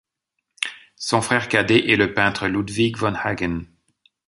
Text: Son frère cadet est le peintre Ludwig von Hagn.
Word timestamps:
Son 0.95 1.21
frère 1.21 1.47
cadet 1.47 1.91
est 1.91 1.95
le 1.95 2.15
peintre 2.15 2.47
Ludwig 2.47 2.97
von 2.97 3.13
Hagn. 3.13 3.65